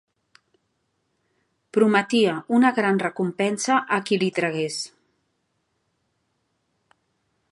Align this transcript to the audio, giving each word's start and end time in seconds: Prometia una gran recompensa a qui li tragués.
Prometia 1.77 2.33
una 2.59 2.71
gran 2.79 3.01
recompensa 3.03 3.77
a 3.97 4.01
qui 4.07 4.19
li 4.23 4.31
tragués. 4.39 4.81